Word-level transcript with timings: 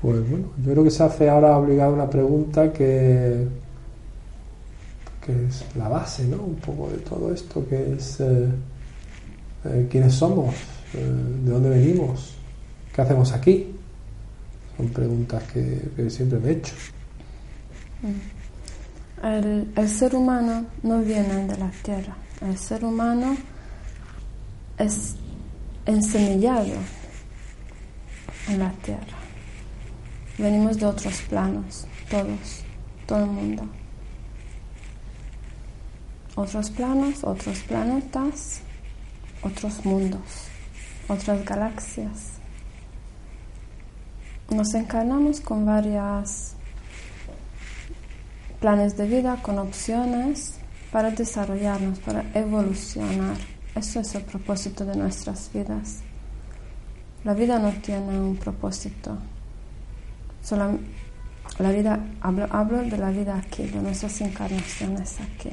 Pues 0.00 0.28
bueno, 0.28 0.48
yo 0.62 0.72
creo 0.72 0.84
que 0.84 0.90
se 0.90 1.02
hace 1.02 1.28
ahora 1.28 1.56
obligada 1.56 1.90
una 1.90 2.08
pregunta 2.08 2.70
que, 2.72 3.46
que 5.24 5.46
es 5.46 5.64
la 5.76 5.88
base, 5.88 6.26
¿no? 6.26 6.42
Un 6.42 6.56
poco 6.56 6.90
de 6.90 6.98
todo 6.98 7.32
esto, 7.32 7.66
que 7.66 7.94
es 7.94 8.20
eh, 8.20 8.48
eh, 9.64 9.86
quiénes 9.90 10.14
somos, 10.14 10.54
eh, 10.94 10.98
de 11.44 11.50
dónde 11.50 11.70
venimos, 11.70 12.34
qué 12.94 13.02
hacemos 13.02 13.32
aquí. 13.32 13.74
Son 14.76 14.88
preguntas 14.90 15.42
que, 15.44 15.90
que 15.96 16.10
siempre 16.10 16.38
me 16.38 16.48
he 16.50 16.52
hecho. 16.52 16.74
El, 19.22 19.72
el 19.74 19.88
ser 19.88 20.14
humano 20.14 20.66
no 20.82 21.00
viene 21.00 21.46
de 21.46 21.56
la 21.56 21.70
tierra. 21.82 22.14
El 22.42 22.58
ser 22.58 22.84
humano 22.84 23.34
es 24.78 25.16
ensemillado 25.86 26.74
en 28.48 28.58
la 28.58 28.70
tierra. 28.72 29.25
Venimos 30.38 30.78
de 30.78 30.84
otros 30.84 31.22
planos, 31.22 31.86
todos, 32.10 32.62
todo 33.06 33.24
el 33.24 33.30
mundo. 33.30 33.66
Otros 36.34 36.68
planos, 36.68 37.24
otros 37.24 37.60
planetas, 37.60 38.60
otros 39.42 39.82
mundos, 39.86 40.20
otras 41.08 41.42
galaxias. 41.42 42.32
Nos 44.50 44.74
encarnamos 44.74 45.40
con 45.40 45.64
varios 45.64 46.52
planes 48.60 48.96
de 48.98 49.06
vida, 49.06 49.40
con 49.42 49.58
opciones 49.58 50.56
para 50.92 51.10
desarrollarnos, 51.10 51.98
para 52.00 52.24
evolucionar. 52.34 53.38
Eso 53.74 54.00
es 54.00 54.14
el 54.14 54.22
propósito 54.22 54.84
de 54.84 54.96
nuestras 54.96 55.50
vidas. 55.52 56.00
La 57.24 57.32
vida 57.32 57.58
no 57.58 57.70
tiene 57.72 58.20
un 58.20 58.36
propósito. 58.36 59.16
Solo 60.46 60.78
la 61.58 61.72
vida, 61.72 61.98
hablo, 62.20 62.46
hablo 62.52 62.80
de 62.82 62.96
la 62.96 63.10
vida 63.10 63.36
aquí, 63.36 63.64
de 63.64 63.80
nuestras 63.80 64.20
encarnaciones 64.20 65.16
aquí. 65.18 65.50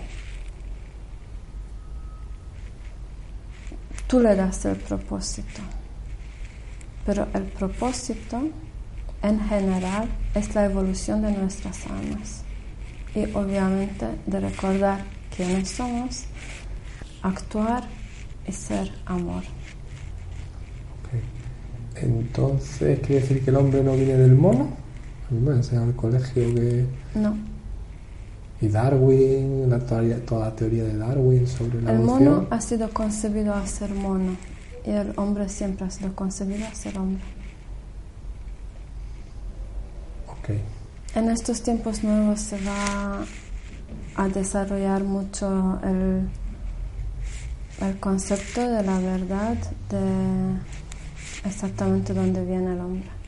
Tú 4.05 4.19
le 4.19 4.35
das 4.35 4.65
el 4.65 4.75
propósito, 4.75 5.61
pero 7.07 7.27
el 7.33 7.45
propósito 7.45 8.49
en 9.23 9.39
general 9.47 10.07
es 10.35 10.53
la 10.53 10.65
evolución 10.65 11.23
de 11.23 11.31
nuestras 11.31 11.87
almas 11.87 12.43
y 13.15 13.23
obviamente 13.33 14.05
de 14.27 14.39
recordar 14.41 15.03
quiénes 15.35 15.71
somos, 15.71 16.25
actuar 17.23 17.83
y 18.47 18.51
ser 18.51 18.93
amor. 19.07 19.41
Entonces, 21.95 22.99
¿quiere 22.99 23.21
decir 23.21 23.43
que 23.43 23.49
el 23.51 23.55
hombre 23.55 23.83
no 23.83 23.93
viene 23.93 24.15
del 24.15 24.35
mono? 24.35 24.69
A 25.29 25.33
mí 25.33 25.39
me 25.39 25.59
el 25.59 25.95
colegio 25.95 26.53
que... 26.55 26.85
No. 27.15 27.35
Y 28.61 28.67
Darwin, 28.69 29.69
la 29.69 29.79
teoría, 29.79 30.25
toda 30.25 30.49
la 30.49 30.55
teoría 30.55 30.83
de 30.85 30.97
Darwin 30.97 31.45
sobre 31.47 31.81
la 31.81 31.91
El 31.91 32.01
evolución. 32.01 32.33
mono 32.35 32.47
ha 32.49 32.61
sido 32.61 32.89
concebido 32.91 33.53
a 33.53 33.67
ser 33.67 33.93
mono 33.93 34.37
y 34.85 34.91
el 34.91 35.13
hombre 35.17 35.49
siempre 35.49 35.85
ha 35.85 35.91
sido 35.91 36.15
concebido 36.15 36.65
a 36.65 36.73
ser 36.73 36.97
hombre. 36.97 37.23
Ok. 40.27 40.49
En 41.15 41.29
estos 41.29 41.61
tiempos 41.61 42.03
nuevos 42.03 42.39
se 42.39 42.57
va 42.65 43.23
a 44.15 44.27
desarrollar 44.29 45.03
mucho 45.03 45.79
el, 45.83 46.29
el 47.85 47.99
concepto 47.99 48.61
de 48.61 48.83
la 48.83 48.99
verdad, 48.99 49.57
de 49.89 50.57
exactamente 51.45 52.13
dónde 52.13 52.43
viene 52.45 52.73
el 52.73 52.79
hombre. 52.79 53.22